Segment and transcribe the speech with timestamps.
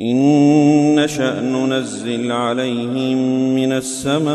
[0.00, 3.18] إن نشأ ننزل عليهم
[3.54, 4.34] من السماء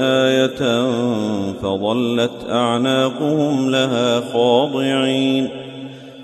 [0.00, 0.90] آية
[1.62, 5.48] فظلت أعناقهم لها خاضعين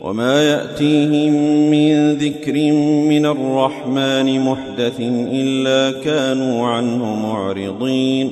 [0.01, 1.33] وما يأتيهم
[1.71, 2.73] من ذكر
[3.09, 5.01] من الرحمن محدث
[5.32, 8.30] إلا كانوا عنه معرضين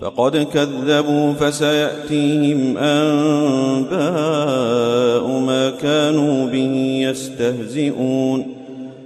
[0.00, 3.94] فقد كذبوا فسيأتيهم أنباء
[5.28, 8.53] ما كانوا به يستهزئون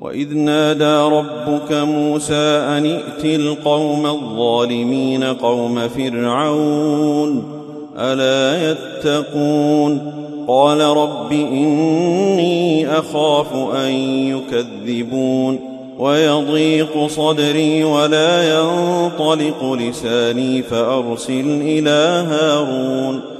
[0.00, 2.34] وإذ نادى ربك موسى
[2.68, 7.60] أن ائت القوم الظالمين قوم فرعون
[7.98, 10.12] ألا يتقون
[10.48, 15.58] قال رب إني أخاف أن يكذبون
[15.98, 23.39] ويضيق صدري ولا ينطلق لساني فأرسل إلى هارون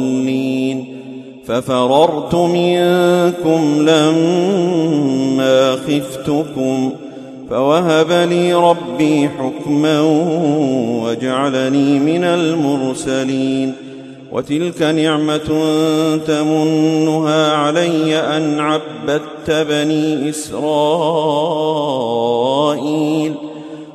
[1.51, 6.91] ففررت منكم لما خفتكم
[7.49, 10.01] فوهب لي ربي حكما
[11.03, 13.73] وجعلني من المرسلين
[14.31, 15.37] وتلك نعمة
[16.27, 20.71] تمنها علي أن عبدت بني إسرائيل.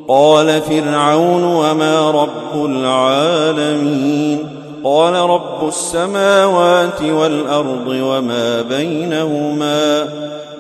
[0.09, 4.56] قال فرعون وما رب العالمين.
[4.87, 10.09] قال رب السماوات والأرض وما بينهما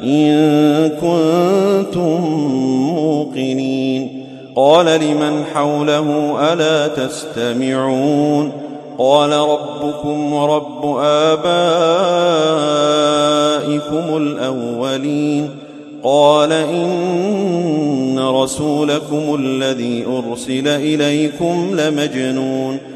[0.02, 2.20] إن كنتم
[2.94, 4.26] موقنين.
[4.56, 8.52] قال لمن حوله ألا تستمعون؟
[8.98, 11.76] قال ربكم ورب آبائكم
[14.16, 15.50] الأولين.
[16.04, 22.95] قال إن رسولكم الذي أرسل إليكم لمجنون.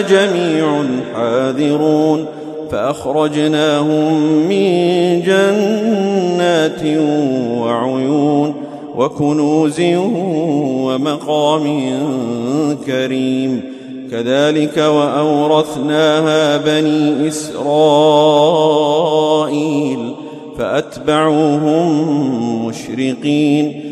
[0.00, 0.84] لجميع
[1.14, 2.26] حاذرون
[2.70, 6.82] فأخرجناهم من جنات
[7.60, 8.54] وعيون
[8.96, 9.80] وكنوز
[10.84, 11.64] ومقام
[12.86, 13.62] كريم
[14.10, 18.62] كذلك وأورثناها بني إسرائيل
[20.58, 22.06] فأتبعوهم
[22.66, 23.91] مشرقين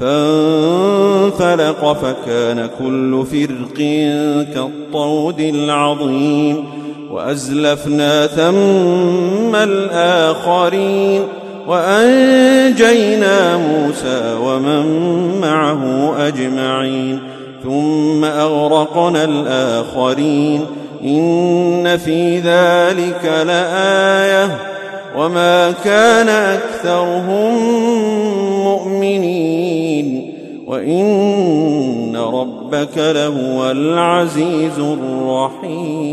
[0.00, 3.76] فانفلق فكان كل فرق
[4.54, 6.64] كالطود العظيم
[7.10, 11.22] وأزلفنا ثم الآخرين
[11.68, 14.86] وأنجينا موسى ومن
[15.40, 17.18] معه أجمعين
[17.64, 20.66] ثم أغرقنا الآخرين
[21.04, 24.56] إن في ذلك لآية
[25.16, 27.56] وما كان أكثرهم
[30.86, 36.06] وإن ربك لهو العزيز الرحيم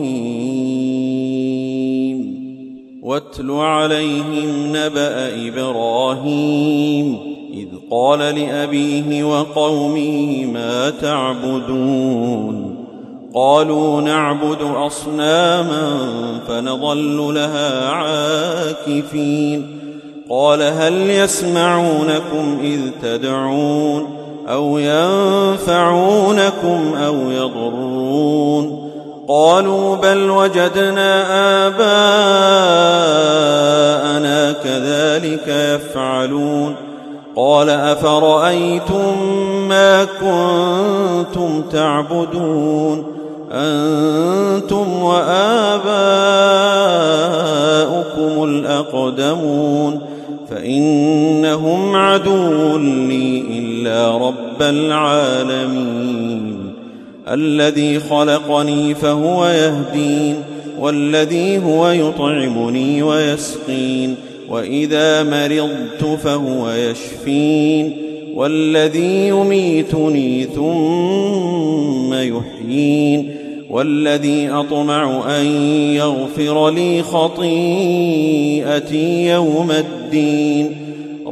[3.03, 7.17] واتل عليهم نبأ إبراهيم
[7.53, 12.75] إذ قال لأبيه وقومه ما تعبدون
[13.35, 15.99] قالوا نعبد أصناما
[16.47, 19.79] فنظل لها عاكفين
[20.29, 26.41] قال هل يسمعونكم إذ تدعون أو ينفعونكم
[27.05, 28.89] أو يضرون.
[29.27, 31.25] قالوا بل وجدنا
[31.67, 31.83] آباءنا
[34.51, 36.75] كذلك يفعلون.
[37.35, 39.27] قال أفرأيتم
[39.69, 43.05] ما كنتم تعبدون؟
[43.51, 46.03] أنتم وآباؤكم
[48.43, 49.99] الأقدمون.
[50.49, 56.73] فإنهم عدو لي إلا رب العالمين.
[57.27, 60.35] الذي خلقني فهو يهدين
[60.79, 64.15] والذي هو يطعمني ويسقين
[64.49, 67.97] وإذا مرضت فهو يشفين.
[68.35, 73.35] والذي يميتني ثم يحيين.
[73.69, 75.45] والذي أطمع أن
[75.95, 77.47] يغفر لي خطيئتي
[79.27, 80.82] يوم الدين.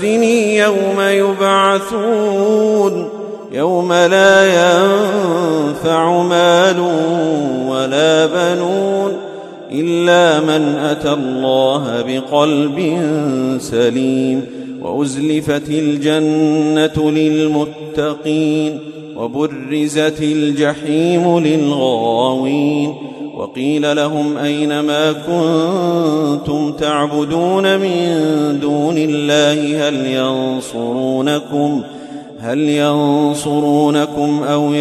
[0.00, 1.88] تخزني يوم يبعثون
[3.52, 6.80] يوم لا ينفع مال
[7.68, 9.16] ولا بنون
[9.72, 12.98] إلا من أتى الله بقلب
[13.60, 14.46] سليم
[14.82, 18.78] وأزلفت الجنة للمتقين
[19.16, 22.94] وبرزت الجحيم للغاوين.
[23.40, 31.82] وقيل لهم أين ما كنتم تعبدون من دون الله؟ هل ينصرونكم؟
[32.40, 34.72] هل ينصرونكم أو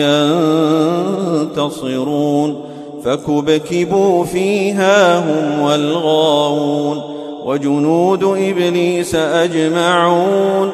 [1.45, 2.61] ينتصرون؟
[3.03, 7.01] فكبكبوا فيها هم والغاوون
[7.45, 10.71] وجنود إبليس أجمعون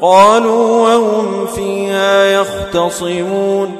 [0.00, 3.79] قالوا وهم فيها يختصمون.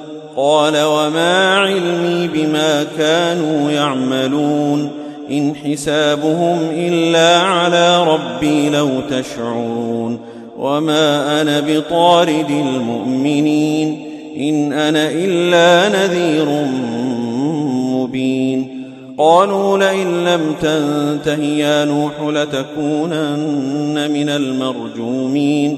[0.37, 4.89] قال وما علمي بما كانوا يعملون
[5.31, 10.19] إن حسابهم إلا على ربي لو تشعرون
[10.57, 14.05] وما أنا بطارد المؤمنين
[14.37, 16.45] إن أنا إلا نذير
[17.95, 18.81] مبين
[19.17, 25.77] قالوا لئن لم تنته يا نوح لتكونن من المرجومين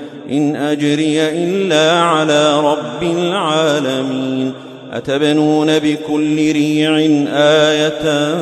[0.31, 4.53] إن أجري إلا على رب العالمين.
[4.93, 6.97] أتبنون بكل ريع
[7.33, 8.35] آية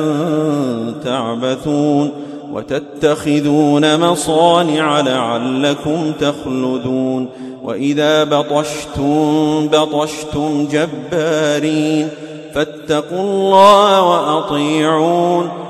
[1.04, 2.10] تعبثون
[2.52, 7.28] وتتخذون مصانع لعلكم تخلدون.
[7.64, 12.08] وإذا بطشتم بطشتم جبارين.
[12.54, 15.69] فاتقوا الله وأطيعون.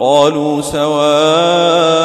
[0.00, 2.04] قالوا سواء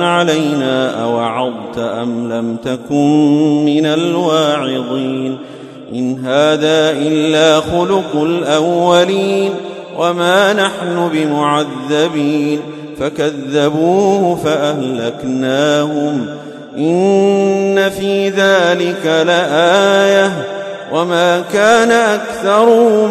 [0.00, 5.38] علينا أوعظت أم لم تكن من الواعظين
[5.92, 9.50] إن هذا إلا خلق الأولين
[9.98, 12.60] وما نحن بمعذبين
[13.00, 16.26] فكذبوه فأهلكناهم
[16.78, 20.32] إن في ذلك لآية
[20.92, 23.10] وما كان أكثرهم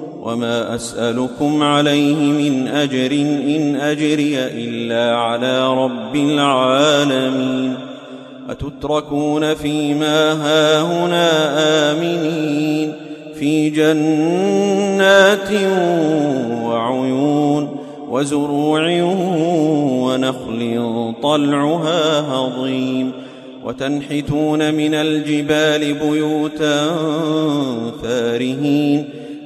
[0.21, 3.11] وما أسألكم عليه من أجر
[3.55, 7.75] إن أجري إلا على رب العالمين
[8.49, 11.31] أتتركون فيما هاهنا
[11.91, 12.93] آمنين
[13.35, 15.51] في جنات
[16.63, 17.75] وعيون
[18.09, 19.03] وزروع
[20.03, 23.11] ونخل طلعها هضيم
[23.65, 26.87] وتنحتون من الجبال بيوتا
[28.03, 29.09] فارهين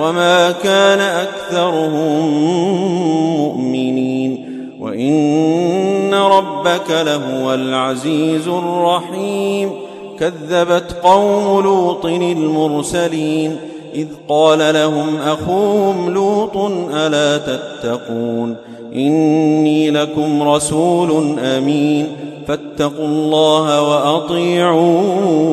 [0.00, 2.28] وما كان أكثرهم
[3.36, 9.70] مؤمنين وإن ربك لهو العزيز الرحيم
[10.18, 13.56] كذبت قوم لوط المرسلين
[13.94, 16.56] إذ قال لهم أخوهم لوط
[16.94, 18.56] ألا تتقون
[18.94, 22.06] إني لكم رسول أمين
[22.48, 25.52] فاتقوا الله وأطيعون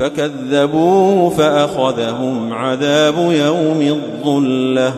[0.00, 4.92] فكذبوه فأخذهم عذاب يوم الظلة.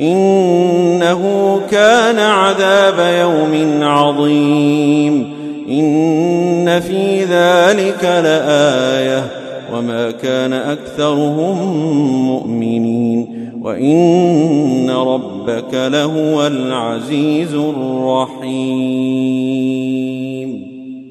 [0.00, 5.34] إنه كان عذاب يوم عظيم.
[5.68, 9.24] إن في ذلك لآية.
[9.74, 11.76] وما كان أكثرهم
[12.26, 13.50] مؤمنين.
[13.62, 20.13] وإن ربك لهو العزيز الرحيم.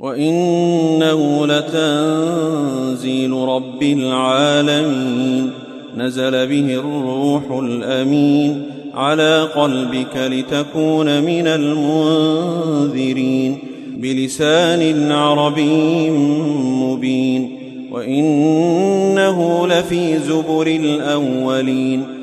[0.03, 5.51] وإنه لتنزيل رب العالمين
[5.97, 8.63] نزل به الروح الأمين
[8.93, 12.93] على قلبك لتكون من المنذرين
[13.97, 16.09] بلسان عربي
[16.83, 17.57] مبين
[17.91, 22.22] وإنه لفي زبر الأولين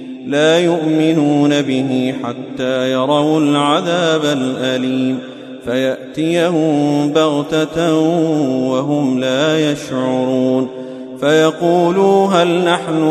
[0.27, 5.19] لا يؤمنون به حتى يروا العذاب الأليم
[5.65, 7.99] فيأتيهم بغتة
[8.69, 10.67] وهم لا يشعرون
[11.19, 13.01] فيقولوا هل نحن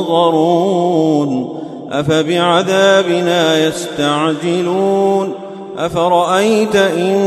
[0.00, 1.58] منظرون
[1.92, 5.32] أفبعذابنا يستعجلون
[5.78, 7.18] أفرأيت إن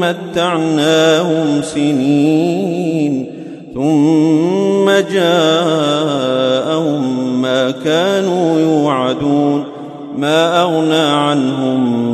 [0.00, 3.33] متعناهم سنين
[3.74, 7.02] ثم جاءهم
[7.42, 9.64] ما كانوا يوعدون
[10.16, 12.04] ما أغنى عنهم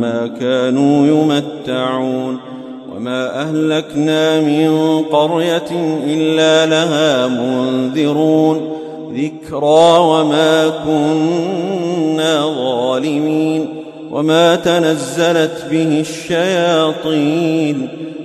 [0.00, 2.38] ما كانوا يمتعون.
[2.96, 8.60] وما أهلكنا من قرية إلا لها منذرون.
[9.14, 13.66] ذكرى وما كنا ظالمين.
[14.10, 17.88] وما تنزلت به الشياطين.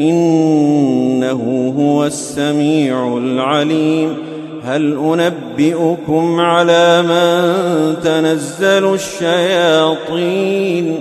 [0.00, 4.16] إنه هو السميع العليم.
[4.64, 11.00] هل أنبئكم على من تنزل الشياطين؟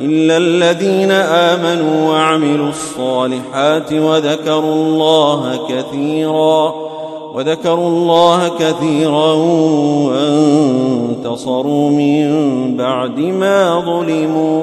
[0.00, 6.74] إلا الذين آمنوا وعملوا الصالحات وذكروا الله كثيرا
[7.34, 9.32] وذكروا الله كثيرا
[11.20, 12.26] وانتصروا من
[12.76, 14.62] بعد ما ظلموا